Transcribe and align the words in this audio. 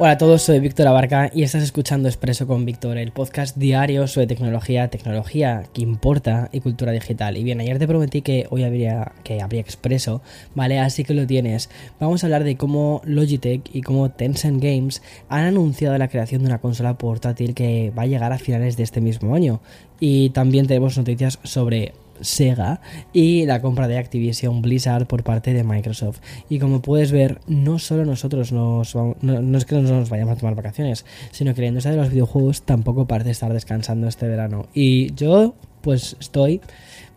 Hola 0.00 0.12
a 0.12 0.18
todos, 0.18 0.42
soy 0.42 0.60
Víctor 0.60 0.86
Abarca 0.86 1.28
y 1.34 1.42
estás 1.42 1.64
escuchando 1.64 2.06
Expreso 2.06 2.46
con 2.46 2.64
Víctor, 2.64 2.98
el 2.98 3.10
podcast 3.10 3.56
diario 3.56 4.06
sobre 4.06 4.28
tecnología, 4.28 4.86
tecnología 4.86 5.64
que 5.72 5.82
importa 5.82 6.48
y 6.52 6.60
cultura 6.60 6.92
digital. 6.92 7.36
Y 7.36 7.42
bien, 7.42 7.58
ayer 7.58 7.80
te 7.80 7.88
prometí 7.88 8.22
que 8.22 8.46
hoy 8.50 8.62
habría, 8.62 9.10
que 9.24 9.42
habría 9.42 9.60
Expreso, 9.60 10.22
¿vale? 10.54 10.78
Así 10.78 11.02
que 11.02 11.14
lo 11.14 11.26
tienes. 11.26 11.68
Vamos 11.98 12.22
a 12.22 12.28
hablar 12.28 12.44
de 12.44 12.56
cómo 12.56 13.02
Logitech 13.06 13.74
y 13.74 13.82
cómo 13.82 14.08
Tencent 14.12 14.62
Games 14.62 15.02
han 15.28 15.46
anunciado 15.46 15.98
la 15.98 16.06
creación 16.06 16.42
de 16.42 16.46
una 16.46 16.60
consola 16.60 16.96
portátil 16.96 17.54
que 17.54 17.90
va 17.90 18.02
a 18.02 18.06
llegar 18.06 18.32
a 18.32 18.38
finales 18.38 18.76
de 18.76 18.84
este 18.84 19.00
mismo 19.00 19.34
año. 19.34 19.60
Y 19.98 20.30
también 20.30 20.68
tenemos 20.68 20.96
noticias 20.96 21.40
sobre 21.42 21.92
Sega 22.20 22.80
y 23.12 23.46
la 23.46 23.60
compra 23.60 23.88
de 23.88 23.98
Activision 23.98 24.62
Blizzard 24.62 25.06
por 25.06 25.22
parte 25.22 25.52
de 25.52 25.64
Microsoft. 25.64 26.20
Y 26.48 26.58
como 26.58 26.82
puedes 26.82 27.12
ver, 27.12 27.40
no 27.46 27.78
solo 27.78 28.04
nosotros 28.04 28.52
nos 28.52 28.94
no, 28.94 29.16
no, 29.20 29.58
es 29.58 29.64
que 29.64 29.76
nos 29.76 30.08
vayamos 30.08 30.36
a 30.36 30.40
tomar 30.40 30.54
vacaciones, 30.54 31.04
sino 31.30 31.54
que 31.54 31.62
la 31.62 31.68
industria 31.68 31.92
de 31.92 32.02
los 32.02 32.10
videojuegos 32.10 32.62
tampoco 32.62 33.06
parece 33.06 33.30
estar 33.30 33.52
descansando 33.52 34.08
este 34.08 34.26
verano. 34.28 34.66
Y 34.74 35.14
yo, 35.14 35.54
pues 35.80 36.16
estoy 36.20 36.60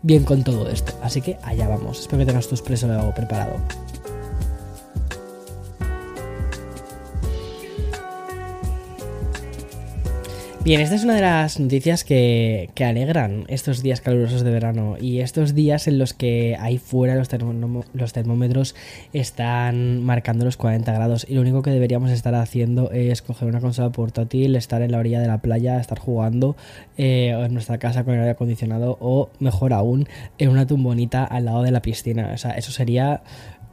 bien 0.02 0.24
con 0.24 0.44
todo 0.44 0.68
esto. 0.68 0.92
Así 1.02 1.20
que 1.20 1.38
allá 1.42 1.68
vamos. 1.68 2.00
Espero 2.00 2.18
que 2.18 2.26
tengas 2.26 2.48
tu 2.48 2.54
expreso 2.54 2.88
preparado. 3.14 3.56
Bien, 10.64 10.80
esta 10.80 10.94
es 10.94 11.02
una 11.02 11.16
de 11.16 11.22
las 11.22 11.58
noticias 11.58 12.04
que, 12.04 12.70
alegran 12.78 13.46
estos 13.48 13.82
días 13.82 14.00
calurosos 14.00 14.42
de 14.44 14.52
verano 14.52 14.96
y 15.00 15.18
estos 15.18 15.54
días 15.54 15.88
en 15.88 15.98
los 15.98 16.14
que 16.14 16.56
ahí 16.60 16.78
fuera 16.78 17.16
los, 17.16 17.28
los, 17.94 18.12
termómetros 18.12 18.76
están 19.12 20.04
marcando 20.04 20.44
los 20.44 20.56
40 20.56 20.92
grados 20.92 21.26
y 21.28 21.34
lo 21.34 21.40
único 21.40 21.62
que 21.62 21.70
deberíamos 21.70 22.12
estar 22.12 22.36
haciendo 22.36 22.92
es 22.92 23.22
coger 23.22 23.48
una 23.48 23.60
consola 23.60 23.90
portátil, 23.90 24.54
estar 24.54 24.82
en 24.82 24.92
la 24.92 24.98
orilla 24.98 25.20
de 25.20 25.26
la 25.26 25.38
playa, 25.38 25.80
estar 25.80 25.98
jugando 25.98 26.54
eh, 26.96 27.30
en 27.30 27.52
nuestra 27.52 27.78
casa 27.78 28.04
con 28.04 28.14
el 28.14 28.20
aire 28.20 28.30
acondicionado 28.30 28.96
o 29.00 29.30
mejor 29.40 29.72
aún 29.72 30.08
en 30.38 30.48
una 30.48 30.64
tumbonita 30.64 31.24
al 31.24 31.46
lado 31.46 31.62
de 31.62 31.72
la 31.72 31.82
piscina. 31.82 32.30
O 32.32 32.38
sea, 32.38 32.52
eso 32.52 32.70
sería 32.70 33.22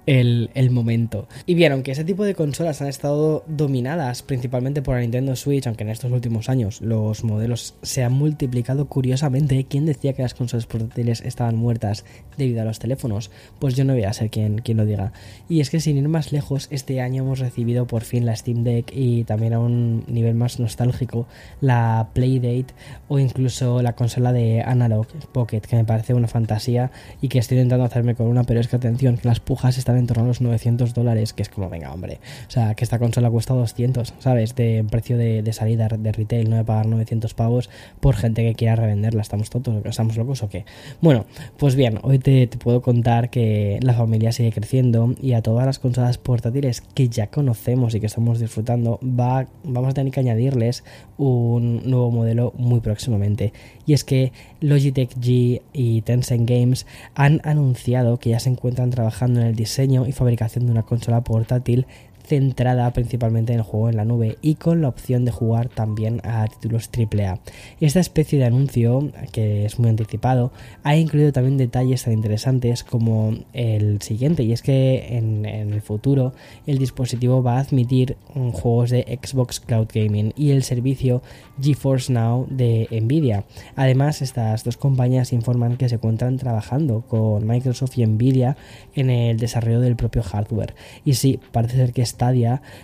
el, 0.10 0.72
momento. 0.72 1.28
Y 1.46 1.54
bien, 1.54 1.72
aunque 1.72 1.92
ese 1.92 2.04
tipo 2.04 2.24
de 2.24 2.34
consolas 2.34 2.82
han 2.82 2.88
estado 2.88 3.44
dominadas 3.48 4.24
principalmente 4.24 4.82
por 4.82 4.96
la 4.96 5.02
Nintendo 5.02 5.36
Switch, 5.36 5.68
aunque 5.68 5.84
en 5.84 5.90
estos 5.90 6.12
últimos 6.12 6.50
años 6.50 6.82
los 6.82 7.24
modelos 7.24 7.76
se 7.84 8.04
han 8.04 8.14
multiplicado 8.14 8.88
curiosamente, 8.88 9.66
¿quién 9.70 9.86
decía 9.86 10.14
que 10.14 10.24
las 10.24 10.34
consolas 10.34 10.66
portátiles 10.66 11.22
estaban 11.22 11.56
muertas 11.56 12.06
debido 12.38 12.62
a 12.62 12.66
los 12.66 12.80
teléfonos? 12.80 13.30
Pues 13.60 13.76
yo 13.76 13.86
no 13.86 13.94
voy 13.94 14.04
a 14.04 14.14
ser 14.14 14.32
quien, 14.32 14.60
quien 14.60 14.78
lo 14.78 14.86
diga. 14.86 15.14
Y 15.48 15.60
es 15.60 15.70
que 15.70 15.80
sin 15.80 15.98
ir 15.98 16.08
más 16.08 16.32
lejos, 16.32 16.68
este 16.72 17.02
año 17.02 17.23
hemos 17.23 17.38
recibido 17.38 17.86
por 17.86 18.02
fin 18.02 18.26
la 18.26 18.36
Steam 18.36 18.64
Deck 18.64 18.92
y 18.96 19.26
también 19.26 19.54
a 19.54 19.60
un 19.60 20.06
nivel 20.08 20.34
más 20.34 20.60
nostálgico 20.60 21.28
la 21.62 22.10
Playdate 22.14 22.73
o 23.10 23.20
incluso 23.20 23.84
la 23.84 23.94
consola 23.94 24.34
de 24.34 24.64
Analog 24.64 25.06
Pocket, 25.32 25.62
que 25.62 25.76
me 25.76 25.86
parece 25.86 26.16
una 26.16 26.28
fantasía 26.28 26.92
y 27.22 27.28
que 27.28 27.38
estoy 27.38 27.58
intentando 27.58 27.86
hacerme 27.86 28.16
con 28.16 28.26
una, 28.26 28.44
pero 28.44 28.60
es 28.60 28.68
que 28.68 28.76
atención, 28.76 29.20
las 29.23 29.40
pujas 29.40 29.78
están 29.78 29.98
en 30.00 30.08
torno 30.08 30.23
a 30.23 30.28
los 30.28 30.42
900 30.42 30.94
dólares, 30.94 31.33
que 31.33 31.44
es 31.44 31.50
como, 31.50 31.69
venga, 31.69 31.94
hombre, 31.94 32.19
o 32.47 32.52
sea, 32.52 32.73
que 32.75 32.83
esta 32.83 33.00
consola 33.00 33.30
cuesta 33.30 33.53
200, 33.53 34.14
¿sabes? 34.19 34.55
De 34.55 34.86
precio 34.89 35.17
de, 35.17 35.50
salida 35.53 35.88
de 35.88 36.11
retail, 36.11 36.50
no 36.50 36.55
de 36.55 36.64
pagar 36.64 36.88
900 36.88 37.33
pavos 37.33 37.69
por 38.00 38.16
gente 38.16 38.44
que 38.44 38.55
quiera 38.55 38.75
revenderla. 38.75 39.22
¿Estamos 39.22 39.50
tontos? 39.50 39.86
¿Estamos 39.86 40.17
locos 40.17 40.44
o 40.44 40.50
qué? 40.50 40.66
Bueno, 41.02 41.25
pues 41.58 41.75
bien, 41.75 42.00
hoy 42.03 42.20
te, 42.20 42.47
puedo 42.47 42.81
contar 42.81 43.30
que 43.30 43.80
la 43.81 43.94
familia 43.94 44.31
sigue 44.31 44.52
creciendo 44.52 45.16
y 45.22 45.33
a 45.33 45.42
todas 45.42 45.66
las 45.66 45.80
consolas 45.80 46.17
portátiles 46.17 46.81
que 46.81 47.09
ya 47.09 47.27
conocemos 47.27 47.95
y 47.95 48.00
que 48.00 48.05
estamos 48.05 48.39
disfrutando, 48.39 49.00
va, 49.03 49.47
vamos 49.64 49.92
a 49.92 49.94
tener 49.94 50.11
que 50.11 50.20
añadirles 50.20 50.83
un 51.17 51.89
nuevo 51.89 52.11
modelo 52.11 52.53
muy 52.58 52.80
próximamente. 52.80 53.54
Y 53.86 53.93
es 53.93 54.04
que 54.04 54.32
Logitech 54.61 55.15
G 55.15 55.61
y 55.73 56.02
Tencent 56.02 56.49
Games 56.49 56.86
han 57.15 57.42
anunciado 57.43 58.17
que 58.17 58.30
ya 58.30 58.39
se 58.39 58.49
encuentran 58.49 58.89
trabajando 58.92 59.42
en 59.42 59.48
el 59.48 59.55
diseño 59.55 59.79
y 60.06 60.12
fabricación 60.12 60.66
de 60.66 60.72
una 60.72 60.84
consola 60.84 61.22
portátil 61.22 61.86
centrada 62.30 62.94
principalmente 62.94 63.54
en 63.54 63.60
el 63.60 63.66
juego 63.66 63.90
en 63.90 63.98
la 63.98 64.06
nube 64.06 64.38
y 64.42 64.56
con 64.56 64.82
la 64.82 64.88
opción 64.88 65.26
de 65.26 65.32
jugar 65.32 65.67
también 65.67 66.22
a 66.23 66.48
títulos 66.48 66.90
AAA. 66.95 67.40
Esta 67.82 68.00
especie 68.00 68.38
de 68.38 68.45
anuncio, 68.45 69.12
que 69.32 69.66
es 69.66 69.80
muy 69.80 69.90
anticipado, 69.90 70.52
ha 70.84 70.95
incluido 70.95 71.34
también 71.34 71.58
detalles 71.58 72.04
tan 72.04 72.14
interesantes 72.14 72.84
como 72.84 73.34
el 73.54 74.02
siguiente, 74.02 74.44
y 74.44 74.54
es 74.54 74.62
que 74.62 75.18
en, 75.18 75.45
el 75.45 75.82
futuro 75.82 76.34
el 76.68 76.78
dispositivo 76.78 77.42
va 77.42 77.58
a 77.58 77.62
admitir 77.62 78.16
juegos 78.54 78.92
de 78.92 79.20
Xbox 79.22 79.60
Cloud 79.60 79.88
Gaming 79.92 80.34
y 80.38 80.52
el 80.52 80.64
servicio 80.64 81.23
GeForce 81.60 82.14
Now 82.14 82.45
de 82.50 82.88
Nvidia. 82.92 83.45
Además, 83.76 84.22
estas 84.22 84.64
dos 84.64 84.78
compañías 84.78 85.34
informan 85.34 85.78
que 85.78 85.89
se 85.89 85.95
encuentran 85.95 86.38
trabajando 86.38 87.02
con 87.02 87.48
Microsoft 87.48 87.98
y 87.98 88.06
Nvidia 88.06 88.56
en 88.94 89.10
el 89.10 89.38
desarrollo 89.38 89.80
del 89.80 89.95
propio 89.95 90.22
hardware. 90.22 90.76
Y 91.06 91.14
sí, 91.16 91.39
parece 91.52 91.78
ser 91.78 91.94
que 91.94 92.02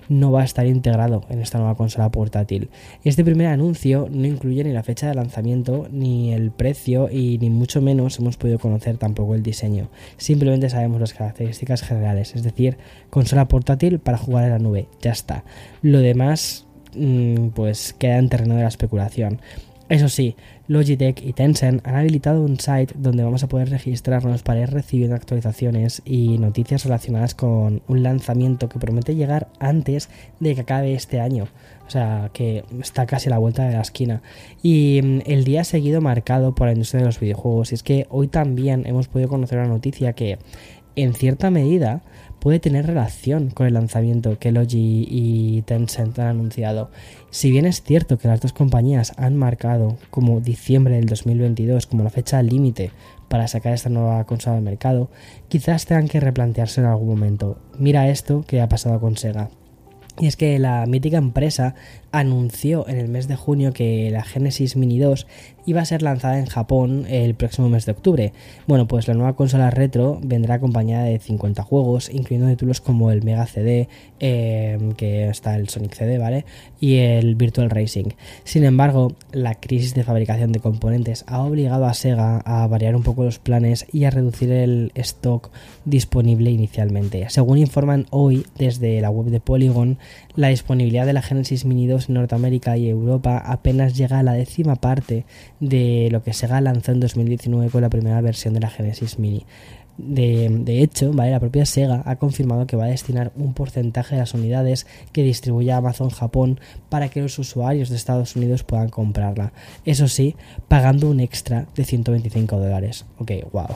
No 0.09 0.31
va 0.31 0.41
a 0.41 0.46
estar 0.46 0.66
integrado 0.66 1.23
en 1.29 1.41
esta 1.41 1.57
nueva 1.57 1.75
consola 1.75 2.09
portátil. 2.09 2.69
Este 3.03 3.23
primer 3.23 3.47
anuncio 3.47 4.07
no 4.09 4.25
incluye 4.25 4.63
ni 4.63 4.72
la 4.72 4.84
fecha 4.84 5.07
de 5.07 5.16
lanzamiento, 5.16 5.88
ni 5.91 6.34
el 6.34 6.51
precio 6.51 7.09
y 7.12 7.38
ni 7.40 7.50
mucho 7.50 7.81
menos 7.81 8.18
hemos 8.19 8.38
podido 8.38 8.59
conocer 8.59 8.97
tampoco 8.97 9.35
el 9.35 9.44
diseño. 9.44 9.90
Simplemente 10.18 10.69
sabemos 10.69 11.01
las 11.01 11.13
características 11.13 11.81
generales, 11.84 12.35
es 12.35 12.44
decir, 12.44 12.78
consola 13.09 13.47
portátil 13.47 14.00
para 14.00 14.18
jugar 14.18 14.46
en 14.46 14.51
la 14.51 14.59
nube, 14.59 14.88
ya 15.01 15.12
está. 15.12 15.44
Lo 15.81 16.00
demás 16.00 16.66
mm, 16.96 17.50
pues 17.50 17.94
queda 17.94 18.17
en 18.17 18.29
terreno 18.29 18.56
de 18.56 18.62
la 18.62 18.69
especulación. 18.69 19.41
Eso 19.88 20.09
sí, 20.09 20.35
Logitech 20.68 21.22
y 21.23 21.34
Tencent 21.34 21.85
han 21.85 21.96
habilitado 21.96 22.41
un 22.41 22.59
site 22.59 22.96
donde 22.96 23.23
vamos 23.23 23.44
a 23.44 23.47
poder 23.47 23.69
registrarnos 23.69 24.41
para 24.41 24.62
ir 24.62 24.72
recibiendo 24.72 25.16
actualizaciones 25.16 26.01
y 26.06 26.40
noticias 26.40 26.85
relacionadas 26.85 27.35
con 27.35 27.84
un 27.88 28.01
lanzamiento 28.01 28.68
que 28.68 28.79
promete 28.79 29.13
llegar 29.13 29.47
antes 29.59 30.09
de 30.40 30.56
que 30.56 30.62
acabe 30.62 30.96
este 30.96 31.19
año. 31.19 31.47
O 31.85 31.90
sea, 31.91 32.31
que 32.34 32.63
está 32.81 33.06
casi 33.06 33.28
a 33.28 33.31
la 33.31 33.38
vuelta 33.38 33.63
de 33.63 33.73
la 33.73 33.81
esquina. 33.81 34.23
Y 34.63 35.01
mm, 35.03 35.19
el 35.28 35.44
día 35.44 35.62
ha 35.62 35.66
seguido 35.66 36.02
marcado 36.02 36.56
por 36.56 36.66
la 36.66 36.73
industria 36.73 37.02
de 37.02 37.06
los 37.06 37.19
videojuegos. 37.19 37.72
Y 37.72 37.75
es 37.75 37.84
que 37.84 38.07
hoy 38.09 38.28
también 38.28 38.88
hemos 38.88 39.07
podido 39.07 39.29
conocer 39.29 39.59
una 39.59 39.67
noticia 39.67 40.13
que, 40.13 40.40
en 40.95 41.13
cierta 41.13 41.50
medida, 41.50 42.01
puede 42.39 42.59
tener 42.59 42.85
relación 42.85 43.50
con 43.50 43.66
el 43.66 43.73
lanzamiento 43.73 44.38
que 44.38 44.51
Logi 44.51 45.07
y 45.09 45.63
Tencent 45.63 46.19
han 46.19 46.28
anunciado. 46.28 46.91
Si 47.31 47.50
bien 47.50 47.66
es 47.66 47.81
cierto 47.81 48.17
que 48.17 48.28
las 48.28 48.39
dos 48.39 48.53
compañías 48.53 49.13
han 49.17 49.35
marcado 49.35 49.97
como 50.11 50.41
diciembre 50.41 50.95
del 50.95 51.07
2022 51.07 51.88
como 51.88 52.03
la 52.03 52.11
fecha 52.11 52.41
límite 52.44 52.91
para 53.29 53.47
sacar 53.47 53.73
esta 53.73 53.89
nueva 53.89 54.23
consola 54.25 54.57
al 54.57 54.63
mercado, 54.63 55.09
quizás 55.47 55.85
tengan 55.85 56.07
que 56.07 56.19
replantearse 56.19 56.81
en 56.81 56.88
algún 56.88 57.07
momento. 57.07 57.57
Mira 57.79 58.09
esto 58.09 58.44
que 58.47 58.61
ha 58.61 58.69
pasado 58.69 59.00
con 59.00 59.17
Sega. 59.17 59.50
Y 60.17 60.28
es 60.28 60.38
que 60.38 60.59
la 60.59 60.85
mítica 60.85 61.17
empresa 61.17 61.75
anunció 62.11 62.88
en 62.88 62.97
el 62.97 63.09
mes 63.09 63.28
de 63.28 63.35
junio 63.35 63.73
que 63.73 64.09
la 64.11 64.23
Genesis 64.23 64.78
Mini 64.78 64.97
2 64.97 65.28
iba 65.65 65.81
a 65.81 65.85
ser 65.85 66.01
lanzada 66.01 66.39
en 66.39 66.45
Japón 66.45 67.05
el 67.09 67.35
próximo 67.35 67.69
mes 67.69 67.85
de 67.85 67.91
octubre. 67.91 68.33
Bueno, 68.67 68.87
pues 68.87 69.07
la 69.07 69.13
nueva 69.13 69.35
consola 69.35 69.69
retro 69.69 70.19
vendrá 70.23 70.55
acompañada 70.55 71.05
de 71.05 71.19
50 71.19 71.63
juegos, 71.63 72.09
incluyendo 72.09 72.49
títulos 72.49 72.81
como 72.81 73.11
el 73.11 73.23
Mega 73.23 73.45
CD, 73.45 73.89
em, 74.19 74.93
que 74.93 75.29
está 75.29 75.55
el 75.55 75.69
Sonic 75.69 75.93
CD, 75.93 76.17
¿vale? 76.17 76.45
Y 76.79 76.97
el 76.97 77.35
Virtual 77.35 77.69
Racing. 77.69 78.09
Sin 78.43 78.63
embargo, 78.63 79.13
la 79.31 79.55
crisis 79.55 79.93
de 79.93 80.03
fabricación 80.03 80.51
de 80.51 80.59
componentes 80.59 81.23
ha 81.27 81.41
obligado 81.41 81.85
a 81.85 81.93
Sega 81.93 82.37
a 82.39 82.67
variar 82.67 82.95
un 82.95 83.03
poco 83.03 83.23
los 83.23 83.39
planes 83.39 83.85
y 83.91 84.05
a 84.05 84.09
reducir 84.09 84.51
el 84.51 84.91
stock 84.95 85.49
disponible 85.85 86.51
inicialmente. 86.51 87.27
Según 87.29 87.57
informan 87.57 88.05
hoy 88.09 88.45
desde 88.57 89.01
la 89.01 89.09
web 89.09 89.28
de 89.28 89.40
Polygon, 89.40 89.97
la 90.35 90.49
disponibilidad 90.49 91.05
de 91.05 91.13
la 91.13 91.22
Genesis 91.22 91.66
Mini 91.66 91.87
2 91.87 92.09
en 92.09 92.16
Norteamérica 92.16 92.78
y 92.78 92.90
Europa 92.90 93.37
apenas 93.37 93.95
llega 93.95 94.19
a 94.19 94.23
la 94.23 94.34
décima 94.34 94.75
parte 94.75 95.25
de 95.59 96.09
lo 96.11 96.23
que 96.23 96.34
Sega 96.34 96.61
lanzó 96.61 96.91
en 96.91 96.99
2019 96.99 97.69
con 97.69 97.81
la 97.81 97.90
primera 97.90 98.22
versión 98.22 98.53
de 98.53 98.59
la 98.59 98.69
Genesis 98.69 99.19
Mini. 99.19 99.46
De, 99.97 100.81
hecho, 100.81 101.13
¿vale? 101.13 101.31
la 101.31 101.40
propia 101.40 101.66
Sega 101.66 102.03
ha 102.05 102.17
confirmado 102.17 102.67
que 102.67 102.75
va 102.75 102.84
a 102.84 102.90
destinar 102.90 103.31
un 103.37 103.53
porcentaje 103.53 104.16
de 104.16 104.19
las 104.19 104.34
unidades 104.34 104.87
que 105.13 105.23
distribuye 105.23 105.72
Amazon 105.72 106.09
Japón 106.09 106.59
para 106.90 107.07
que 107.07 107.22
los 107.22 107.40
usuarios 107.40 107.90
de 107.90 107.96
Estados 107.96 108.35
Unidos 108.35 108.63
puedan 108.63 108.90
comprarla. 108.90 109.53
Eso 109.85 110.09
sí, 110.09 110.35
pagando 110.67 111.09
un 111.09 111.22
extra 111.22 111.67
de 111.75 111.85
125 111.85 112.57
dólares. 112.57 113.05
Ok, 113.19 113.31
wow. 113.53 113.67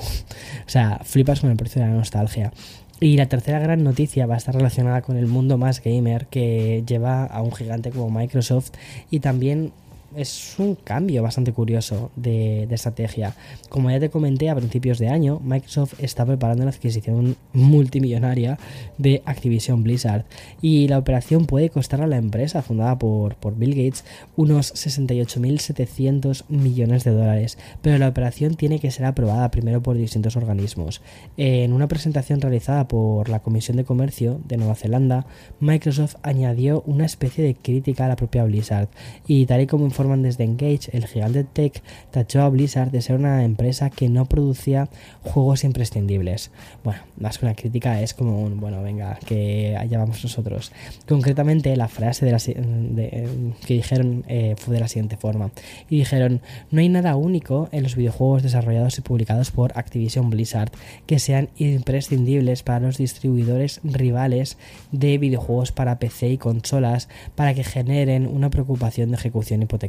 O 0.68 0.72
sea, 0.72 1.00
flipas 1.04 1.40
con 1.40 1.52
el 1.52 1.58
precio 1.58 1.82
de 1.82 1.88
la 1.88 1.94
nostalgia. 1.94 2.52
Y 3.00 3.16
la 3.16 3.28
tercera 3.28 3.60
gran 3.60 3.84
noticia 3.84 4.26
va 4.26 4.36
a 4.36 4.38
estar 4.38 4.54
relacionada 4.54 5.02
con 5.02 5.16
el 5.16 5.26
mundo 5.26 5.58
más 5.58 5.82
gamer 5.82 6.28
que 6.28 6.84
lleva 6.86 7.24
a 7.24 7.42
un 7.42 7.54
gigante 7.54 7.92
como 7.92 8.10
Microsoft 8.10 8.72
y 9.10 9.22
también 9.22 9.72
es 10.16 10.56
un 10.58 10.76
cambio 10.76 11.24
bastante 11.24 11.54
curioso 11.54 12.12
de, 12.16 12.64
estrategia. 12.72 13.36
Como 13.70 13.90
ya 13.92 14.00
te 14.00 14.10
comenté 14.10 14.50
a 14.50 14.56
principios 14.56 15.00
de 15.00 15.10
año, 15.10 15.40
Microsoft 15.44 15.96
está 16.00 16.26
preparando 16.26 16.64
la 16.64 16.72
adquisición 16.72 17.36
multimillonaria 17.54 18.58
de 18.98 19.22
Activision 19.26 19.84
Blizzard 19.84 20.26
y 20.62 20.88
la 20.88 20.98
operación 20.98 21.46
puede 21.46 21.70
costar 21.70 22.02
a 22.02 22.08
la 22.08 22.18
empresa 22.18 22.62
fundada 22.62 22.98
por, 22.98 23.36
por 23.36 23.56
Bill 23.56 23.76
Gates 23.76 24.06
unos 24.36 24.74
68.700 24.74 26.46
millones 26.50 27.04
de 27.04 27.12
dólares, 27.12 27.58
pero 27.82 27.98
la 27.98 28.08
operación 28.08 28.56
tiene 28.56 28.80
que 28.80 28.92
ser 28.92 29.06
aprobada 29.06 29.52
primero 29.52 29.82
por 29.82 29.98
distintos 29.98 30.36
organismos. 30.36 31.02
En 31.38 31.74
una 31.74 31.88
presentación 31.88 32.42
realizada 32.42 32.88
por 32.88 33.30
la 33.30 33.40
Comisión 33.40 33.78
de 33.78 33.84
Comercio 33.84 34.40
de 34.48 34.58
Nueva 34.58 34.76
Zelanda, 34.76 35.26
Microsoft 35.60 36.16
añadió 36.24 36.82
una 36.86 37.06
especie 37.06 37.44
de 37.44 37.56
crítica 37.56 38.06
a 38.06 38.10
la 38.10 38.16
propia 38.16 38.44
Blizzard 38.44 38.90
y 39.28 39.46
tal 39.46 39.62
y 39.62 39.68
como 39.68 39.86
informan 40.00 40.24
desde 40.24 40.46
Engage, 40.46 40.90
el 40.94 41.06
gigante 41.08 41.44
tech 41.44 41.84
tachó 42.10 42.44
a 42.44 42.50
Blizzard 42.50 42.90
de 42.90 43.02
ser 43.02 43.18
una 43.18 43.44
empresa 43.44 43.90
que 43.90 44.08
no 44.08 44.26
producía 44.28 44.88
juegos 45.24 45.66
imprescindibles. 45.66 46.52
Bueno, 46.86 47.02
más 47.18 47.38
que 47.38 47.46
una 47.46 47.54
crítica 47.54 48.02
es 48.02 48.14
como 48.14 48.42
un, 48.42 48.62
bueno, 48.62 48.82
venga, 48.82 49.20
que 49.26 49.76
allá 49.78 49.98
vamos 49.98 50.24
nosotros. 50.24 50.72
Concretamente 51.06 51.76
la 51.76 51.90
frase 51.90 52.26
de 52.26 53.28
que 53.66 53.74
dijeron 53.74 54.24
eh, 54.30 54.56
fue 54.58 54.74
de 54.76 54.80
la 54.80 54.88
siguiente 54.88 55.18
forma. 55.18 55.52
Y 55.90 55.98
dijeron, 55.98 56.42
no 56.72 56.80
hay 56.80 56.88
nada 56.88 57.18
único 57.18 57.68
en 57.74 57.84
los 57.84 57.98
videojuegos 57.98 58.44
desarrollados 58.44 58.98
y 59.00 59.02
publicados 59.02 59.52
por 59.52 59.78
Activision 59.78 60.30
Blizzard 60.30 60.72
que 61.08 61.20
sean 61.20 61.50
imprescindibles 61.58 62.64
para 62.64 62.80
los 62.80 62.98
distribuidores 62.98 63.82
rivales 63.84 64.58
de 64.94 65.18
videojuegos 65.18 65.74
para 65.74 66.00
PC 66.00 66.30
y 66.30 66.38
consolas 66.38 67.10
para 67.36 67.54
que 67.54 67.66
generen 67.66 68.28
una 68.28 68.50
preocupación 68.50 69.10
de 69.10 69.18
ejecución 69.18 69.62
hipotecaria. 69.62 69.89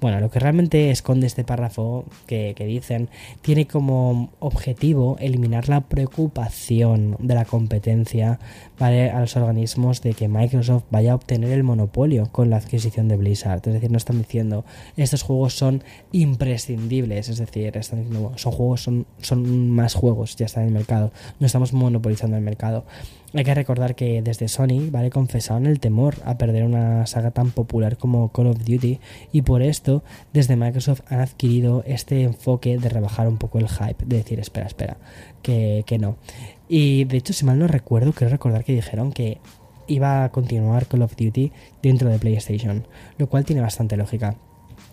Bueno, 0.00 0.20
lo 0.20 0.30
que 0.30 0.38
realmente 0.38 0.90
esconde 0.90 1.26
este 1.26 1.44
párrafo 1.44 2.04
que, 2.26 2.54
dicen 2.66 3.08
tiene 3.42 3.66
como 3.66 4.30
objetivo 4.40 5.16
eliminar 5.20 5.68
la 5.68 5.82
preocupación 5.82 7.16
de 7.20 7.34
la 7.34 7.44
competencia 7.44 8.38
¿vale? 8.78 9.10
a 9.10 9.20
los 9.20 9.36
organismos 9.36 10.02
de 10.02 10.14
que 10.14 10.28
Microsoft 10.28 10.84
vaya 10.90 11.12
a 11.12 11.14
obtener 11.14 11.50
el 11.52 11.62
monopolio 11.62 12.30
con 12.32 12.50
la 12.50 12.56
adquisición 12.56 13.08
de 13.08 13.16
Blizzard. 13.16 13.62
Es 13.66 13.74
decir, 13.74 13.90
no 13.90 13.98
están 13.98 14.18
diciendo 14.18 14.64
estos 14.96 15.22
juegos 15.22 15.54
son 15.54 15.82
imprescindibles, 16.12 17.28
es 17.28 17.38
decir, 17.38 17.76
están 17.76 18.04
diciendo 18.04 18.32
son 18.36 18.52
juegos, 18.52 18.82
son, 18.82 19.06
son 19.20 19.70
más 19.70 19.94
juegos, 19.94 20.36
ya 20.36 20.46
están 20.46 20.64
en 20.64 20.68
el 20.68 20.74
mercado, 20.74 21.12
no 21.38 21.46
estamos 21.46 21.72
monopolizando 21.72 22.36
el 22.36 22.42
mercado. 22.42 22.84
Hay 23.34 23.44
que 23.44 23.54
recordar 23.54 23.94
que 23.94 24.22
desde 24.22 24.48
Sony, 24.48 24.88
¿vale? 24.90 25.10
Confesaron 25.10 25.66
el 25.66 25.78
temor 25.78 26.14
a 26.24 26.38
perder 26.38 26.64
una 26.64 27.06
saga 27.06 27.32
tan 27.32 27.50
popular 27.50 27.98
como 27.98 28.30
Call 28.32 28.46
of 28.46 28.58
Duty 28.58 28.98
y 29.32 29.42
por 29.42 29.62
esto 29.62 30.02
desde 30.32 30.56
Microsoft 30.56 31.00
han 31.08 31.20
adquirido 31.20 31.82
este 31.86 32.22
enfoque 32.22 32.78
de 32.78 32.88
rebajar 32.88 33.28
un 33.28 33.38
poco 33.38 33.58
el 33.58 33.68
hype, 33.68 34.04
de 34.04 34.16
decir, 34.16 34.40
espera, 34.40 34.66
espera, 34.66 34.96
que, 35.42 35.84
que 35.86 35.98
no. 35.98 36.16
Y 36.68 37.04
de 37.04 37.18
hecho, 37.18 37.32
si 37.32 37.44
mal 37.44 37.58
no 37.58 37.66
recuerdo, 37.66 38.12
quiero 38.12 38.30
recordar 38.30 38.64
que 38.64 38.74
dijeron 38.74 39.12
que 39.12 39.38
iba 39.86 40.24
a 40.24 40.30
continuar 40.30 40.86
Call 40.86 41.02
of 41.02 41.16
Duty 41.16 41.52
dentro 41.82 42.08
de 42.08 42.18
PlayStation, 42.18 42.86
lo 43.18 43.28
cual 43.28 43.44
tiene 43.44 43.62
bastante 43.62 43.96
lógica. 43.96 44.36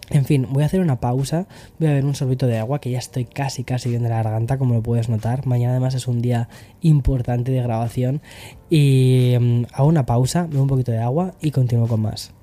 En 0.10 0.26
fin, 0.26 0.48
voy 0.50 0.64
a 0.64 0.66
hacer 0.66 0.82
una 0.82 1.00
pausa, 1.00 1.48
voy 1.80 1.88
a 1.88 1.92
beber 1.92 2.06
un 2.06 2.16
sorbito 2.16 2.46
de 2.46 2.60
agua 2.60 2.80
que 2.80 2.92
ya 2.92 3.00
estoy 3.00 3.26
casi 3.26 3.64
casi 3.64 3.90
bien 3.90 4.04
de 4.04 4.10
la 4.10 4.22
garganta, 4.22 4.58
como 4.58 4.74
lo 4.74 4.84
puedes 4.84 5.10
notar. 5.10 5.48
Mañana 5.48 5.72
además 5.72 5.96
es 5.96 6.08
un 6.08 6.22
día 6.22 6.50
importante 6.82 7.52
de 7.52 7.62
grabación 7.62 8.22
y 8.70 9.36
mm, 9.40 9.64
hago 9.74 9.88
una 9.88 10.06
pausa, 10.06 10.48
bebo 10.48 10.64
un 10.64 10.70
poquito 10.70 10.92
de 10.92 11.00
agua 11.00 11.34
y 11.42 11.52
continúo 11.52 11.88
con 11.88 12.02
más. 12.02 12.34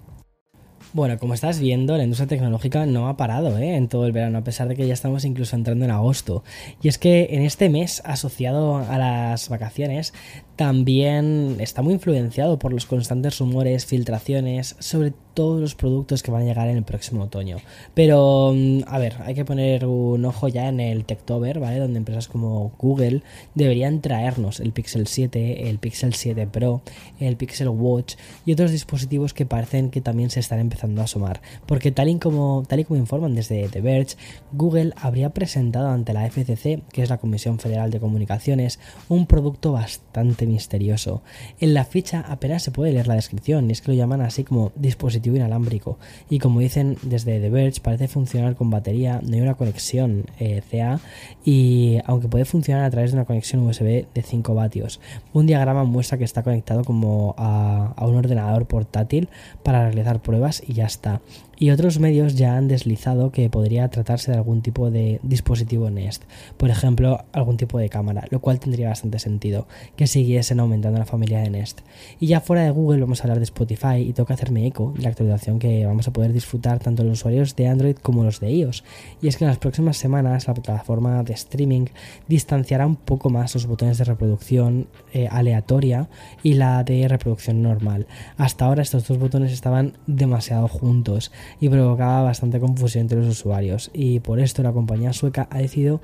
Bueno, 0.93 1.19
como 1.21 1.35
estás 1.35 1.61
viendo, 1.61 1.97
la 1.97 2.03
industria 2.03 2.27
tecnológica 2.27 2.85
no 2.85 3.09
ha 3.09 3.17
parado 3.17 3.57
¿eh? 3.59 3.77
en 3.77 3.87
todo 3.87 4.07
el 4.07 4.13
verano, 4.13 4.39
a 4.39 4.43
pesar 4.43 4.67
de 4.67 4.75
que 4.75 4.89
ya 4.89 4.93
estamos 4.93 5.25
incluso 5.25 5.55
entrando 5.55 5.85
en 5.85 5.93
agosto. 5.93 6.43
Y 6.83 6.89
es 6.89 6.99
que 6.99 7.29
en 7.31 7.43
este 7.43 7.69
mes, 7.69 8.03
asociado 8.05 8.79
a 8.79 8.99
las 8.99 9.49
vacaciones, 9.49 10.13
también 10.61 11.57
está 11.59 11.81
muy 11.81 11.95
influenciado 11.95 12.59
por 12.59 12.75
los 12.75 12.85
constantes 12.85 13.39
rumores, 13.39 13.87
filtraciones 13.87 14.77
sobre 14.79 15.15
todos 15.33 15.59
los 15.59 15.75
productos 15.75 16.23
que 16.23 16.31
van 16.31 16.43
a 16.43 16.45
llegar 16.45 16.69
en 16.69 16.77
el 16.77 16.83
próximo 16.83 17.23
otoño. 17.23 17.57
Pero, 17.95 18.53
mm, 18.55 18.81
a 18.87 18.99
ver, 18.99 19.17
hay 19.25 19.35
que 19.35 19.47
poner 19.47 19.87
un 19.87 20.23
ojo 20.27 20.49
ya 20.49 20.69
en 20.69 20.81
el 20.81 21.07
Techtober, 21.07 21.61
¿vale? 21.61 21.79
Donde 21.79 21.97
empresas 21.97 22.29
como 22.29 22.73
Google 22.79 23.23
deberían 23.55 24.03
traernos 24.03 24.61
el 24.61 24.73
Pixel 24.73 25.07
7, 25.07 25.71
el 25.71 25.79
Pixel 25.79 26.13
7 26.13 26.47
Pro, 26.47 26.83
el 27.21 27.39
Pixel 27.39 27.71
Watch 27.71 28.17
y 28.45 28.53
otros 28.53 28.71
dispositivos 28.71 29.33
que 29.33 29.47
parecen 29.47 29.91
que 29.91 30.03
también 30.03 30.29
se 30.29 30.41
están 30.41 30.59
empezando 30.59 31.01
a 31.01 31.05
asomar. 31.05 31.41
Porque 31.65 31.91
tal 31.91 32.11
y 32.11 32.19
como, 32.19 32.65
tal 32.69 32.81
y 32.81 32.85
como 32.85 33.01
informan 33.01 33.35
desde 33.35 33.67
The 33.71 33.81
Verge, 33.81 34.17
Google 34.53 34.93
habría 34.97 35.31
presentado 35.31 35.89
ante 35.89 36.13
la 36.13 36.27
FCC, 36.29 36.83
que 36.93 37.03
es 37.03 37.09
la 37.09 37.17
Comisión 37.17 37.59
Federal 37.59 37.91
de 37.91 37.99
Comunicaciones, 37.99 38.79
un 39.09 39.25
producto 39.27 39.73
bastante 39.73 40.50
misterioso. 40.51 41.23
En 41.61 41.75
la 41.75 41.85
ficha 41.85 42.25
apenas 42.29 42.63
se 42.63 42.71
puede 42.71 42.93
leer 42.93 43.07
la 43.07 43.15
descripción, 43.15 43.69
y 43.69 43.73
es 43.73 43.81
que 43.81 43.93
lo 43.93 43.97
llaman 43.97 44.21
así 44.21 44.45
como 44.45 44.73
dispositivo 44.77 45.37
inalámbrico. 45.37 45.99
Y 46.29 46.39
como 46.39 46.61
dicen 46.61 46.97
desde 47.03 47.41
The 47.41 47.51
Verge, 47.51 47.81
parece 47.81 48.09
funcionar 48.09 48.57
con 48.57 48.71
batería, 48.71 49.21
no 49.23 49.35
hay 49.35 49.41
una 49.41 49.55
conexión 49.55 50.27
eh, 50.39 50.63
CA, 50.71 51.01
y 51.45 51.99
aunque 52.05 52.29
puede 52.29 52.45
funcionar 52.45 52.85
a 52.85 52.91
través 52.91 53.13
de 53.13 53.19
una 53.19 53.25
conexión 53.25 53.67
USB 53.67 54.07
de 54.13 54.23
5 54.23 54.55
vatios. 54.55 55.01
Un 55.33 55.47
diagrama 55.47 55.85
muestra 55.85 56.19
que 56.19 56.25
está 56.25 56.43
conectado 56.43 56.85
como 56.85 57.35
a, 57.39 57.95
a 57.97 58.07
un 58.07 58.17
ordenador 58.17 58.67
portátil 58.67 59.29
para 59.63 59.85
realizar 59.85 60.21
pruebas 60.21 60.63
y 60.67 60.75
ya 60.75 60.87
está 60.87 61.21
y 61.61 61.71
otros 61.71 61.99
medios 61.99 62.37
ya 62.37 62.57
han 62.57 62.69
deslizado 62.69 63.33
que 63.33 63.51
podría 63.51 63.87
tratarse 63.91 64.33
de 64.33 64.39
algún 64.39 64.63
tipo 64.63 64.91
de 64.91 65.21
dispositivo 65.23 65.91
Nest, 65.91 66.25
por 66.57 66.71
ejemplo, 66.71 67.27
algún 67.33 67.59
tipo 67.59 67.79
de 67.79 67.91
cámara, 67.91 68.25
lo 68.31 68.41
cual 68.41 68.59
tendría 68.59 68.89
bastante 68.89 69.19
sentido 69.19 69.69
que 69.95 70.07
siguiesen 70.07 70.59
aumentando 70.59 70.99
la 70.99 71.05
familia 71.05 71.41
de 71.41 71.51
Nest. 71.51 71.83
Y 72.19 72.29
ya 72.29 72.41
fuera 72.41 72.65
de 72.65 72.71
Google 72.71 73.03
vamos 73.03 73.21
a 73.21 73.25
hablar 73.25 73.41
de 73.41 73.45
Spotify 73.45 73.97
y 73.99 74.15
tengo 74.15 74.27
que 74.27 74.33
hacerme 74.33 74.67
eco 74.67 74.95
de 74.97 75.03
la 75.03 75.11
actualización 75.11 75.59
que 75.59 75.85
vamos 75.85 76.09
a 76.09 76.15
poder 76.15 76.33
disfrutar 76.33 76.79
tanto 76.79 77.05
los 77.05 77.19
usuarios 77.19 77.55
de 77.57 77.69
Android 77.69 77.97
como 77.97 78.25
los 78.25 78.41
de 78.41 78.51
iOS. 78.53 78.83
Y 79.21 79.29
es 79.29 79.37
que 79.37 79.45
en 79.45 79.49
las 79.49 79.59
próximas 79.59 79.99
semanas 79.99 80.49
la 80.49 80.55
plataforma 80.55 81.23
de 81.25 81.35
streaming 81.35 81.89
distanciará 82.27 82.87
un 82.87 82.97
poco 82.97 83.29
más 83.29 83.53
los 83.53 83.67
botones 83.67 83.99
de 83.99 84.05
reproducción 84.05 84.89
eh, 85.13 85.29
aleatoria 85.31 86.09
y 86.43 86.55
la 86.55 86.83
de 86.85 87.07
reproducción 87.07 87.61
normal. 87.61 88.07
Hasta 88.39 88.65
ahora 88.65 88.81
estos 88.81 89.07
dos 89.07 89.19
botones 89.19 89.53
estaban 89.53 89.99
demasiado 90.07 90.67
juntos 90.67 91.31
y 91.59 91.69
provocaba 91.69 92.23
bastante 92.23 92.61
confusión 92.61 93.03
entre 93.03 93.19
los 93.19 93.29
usuarios 93.29 93.91
y 93.93 94.21
por 94.21 94.41
esto 94.41 94.63
la 94.63 94.73
compañía 94.73 95.13
sueca 95.13 95.49
ha 95.51 95.59
decidido 95.59 96.01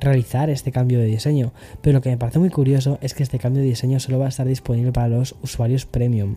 realizar 0.00 0.50
este 0.50 0.72
cambio 0.72 0.98
de 0.98 1.06
diseño. 1.06 1.52
Pero 1.80 1.98
lo 1.98 2.02
que 2.02 2.10
me 2.10 2.18
parece 2.18 2.38
muy 2.38 2.50
curioso 2.50 2.98
es 3.00 3.14
que 3.14 3.22
este 3.22 3.38
cambio 3.38 3.62
de 3.62 3.68
diseño 3.68 4.00
solo 4.00 4.18
va 4.18 4.26
a 4.26 4.28
estar 4.28 4.46
disponible 4.46 4.92
para 4.92 5.08
los 5.08 5.34
usuarios 5.42 5.86
premium. 5.86 6.36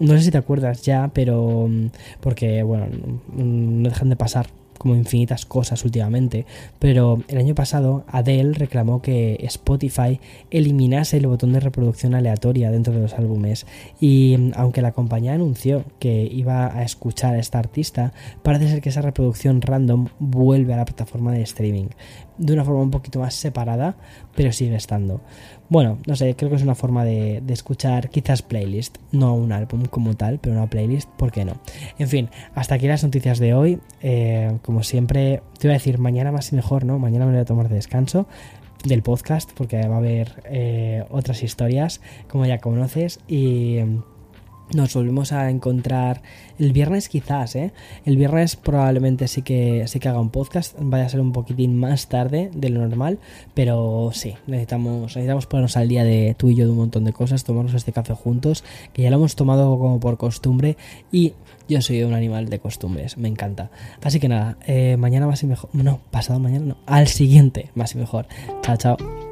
No 0.00 0.14
sé 0.14 0.24
si 0.24 0.30
te 0.30 0.38
acuerdas 0.38 0.82
ya, 0.82 1.10
pero 1.14 1.68
mm, 1.68 1.86
porque 2.20 2.62
bueno, 2.62 2.86
mm, 2.86 3.82
no 3.82 3.88
dejan 3.88 4.08
de 4.08 4.16
pasar 4.16 4.48
como 4.78 4.94
infinitas 4.94 5.46
cosas 5.46 5.84
últimamente, 5.84 6.46
pero 6.78 7.22
el 7.28 7.38
año 7.38 7.54
pasado 7.54 8.04
Adele 8.08 8.54
reclamó 8.54 9.02
que 9.02 9.38
Spotify 9.42 10.20
eliminase 10.50 11.16
el 11.16 11.26
botón 11.26 11.52
de 11.52 11.60
reproducción 11.60 12.14
aleatoria 12.14 12.70
dentro 12.70 12.92
de 12.92 13.00
los 13.00 13.14
álbumes 13.14 13.66
y 14.00 14.52
aunque 14.54 14.82
la 14.82 14.92
compañía 14.92 15.34
anunció 15.34 15.84
que 15.98 16.28
iba 16.30 16.66
a 16.76 16.82
escuchar 16.82 17.34
a 17.34 17.38
esta 17.38 17.58
artista, 17.58 18.12
parece 18.42 18.68
ser 18.68 18.80
que 18.80 18.88
esa 18.88 19.02
reproducción 19.02 19.62
random 19.62 20.08
vuelve 20.18 20.74
a 20.74 20.78
la 20.78 20.84
plataforma 20.84 21.32
de 21.32 21.42
streaming 21.42 21.88
de 22.38 22.52
una 22.52 22.64
forma 22.64 22.82
un 22.82 22.90
poquito 22.90 23.20
más 23.20 23.34
separada, 23.34 23.96
pero 24.34 24.52
sigue 24.52 24.74
estando. 24.74 25.20
Bueno, 25.68 25.98
no 26.06 26.14
sé, 26.14 26.36
creo 26.36 26.50
que 26.50 26.56
es 26.56 26.62
una 26.62 26.74
forma 26.74 27.04
de, 27.04 27.42
escuchar 27.48 28.10
quizás 28.10 28.42
playlist, 28.42 28.98
no 29.12 29.34
un 29.34 29.52
álbum 29.52 29.86
como 29.86 30.14
tal, 30.14 30.38
pero 30.38 30.54
una 30.54 30.68
playlist, 30.68 31.08
¿por 31.10 31.32
qué 31.32 31.44
no? 31.44 31.54
En 31.98 32.08
fin, 32.08 32.28
hasta 32.54 32.74
aquí 32.74 32.86
las 32.86 33.02
noticias 33.02 33.38
de 33.38 33.54
hoy. 33.54 33.80
Eh, 34.02 34.58
como 34.62 34.82
siempre, 34.82 35.42
te 35.58 35.66
iba 35.66 35.72
a 35.72 35.78
decir 35.78 35.98
mañana 35.98 36.32
más 36.32 36.52
y 36.52 36.56
mejor, 36.56 36.84
¿no? 36.84 36.98
Mañana 36.98 37.24
me 37.24 37.32
voy 37.32 37.40
a 37.40 37.44
tomar 37.44 37.68
de 37.68 37.76
descanso 37.76 38.26
del 38.84 39.02
podcast 39.02 39.50
porque 39.54 39.80
va 39.88 39.94
a 39.94 39.98
haber 39.98 40.42
eh, 40.44 41.04
otras 41.10 41.42
historias 41.42 42.02
como 42.28 42.44
ya 42.44 42.58
conoces 42.58 43.18
y 43.26 43.78
nos 44.72 44.94
volvemos 44.94 45.32
a 45.32 45.50
encontrar 45.50 46.22
el 46.58 46.72
viernes 46.72 47.08
quizás, 47.08 47.54
¿eh? 47.56 47.72
El 48.04 48.16
viernes 48.16 48.56
probablemente 48.56 49.28
sí 49.28 49.42
que 49.42 49.84
sí 49.86 50.00
que 50.00 50.08
haga 50.08 50.20
un 50.20 50.30
podcast, 50.30 50.74
vaya 50.78 51.06
a 51.06 51.08
ser 51.08 51.20
un 51.20 51.32
poquitín 51.32 51.76
más 51.76 52.08
tarde 52.08 52.50
de 52.54 52.70
lo 52.70 52.86
normal, 52.86 53.18
pero 53.54 54.10
sí, 54.12 54.34
necesitamos 54.46 55.16
necesitamos 55.16 55.46
ponernos 55.46 55.76
al 55.76 55.88
día 55.88 56.04
de 56.04 56.34
tú 56.38 56.50
y 56.50 56.56
yo 56.56 56.64
de 56.64 56.70
un 56.70 56.78
montón 56.78 57.04
de 57.04 57.12
cosas, 57.12 57.44
tomarnos 57.44 57.74
este 57.74 57.92
café 57.92 58.14
juntos, 58.14 58.64
que 58.92 59.02
ya 59.02 59.10
lo 59.10 59.16
hemos 59.16 59.36
tomado 59.36 59.78
como 59.78 60.00
por 60.00 60.16
costumbre 60.16 60.76
y 61.12 61.34
yo 61.68 61.80
soy 61.80 62.02
un 62.02 62.14
animal 62.14 62.48
de 62.48 62.58
costumbres, 62.58 63.16
me 63.16 63.28
encanta. 63.28 63.70
Así 64.02 64.20
que 64.20 64.28
nada, 64.28 64.58
eh, 64.66 64.96
mañana 64.96 65.26
más 65.26 65.42
y 65.42 65.46
mejor, 65.46 65.70
no, 65.72 66.00
pasado 66.10 66.38
mañana 66.40 66.66
no, 66.66 66.76
al 66.86 67.08
siguiente 67.08 67.70
más 67.74 67.94
y 67.94 67.98
mejor. 67.98 68.26
Chao, 68.62 68.76
chao. 68.76 69.23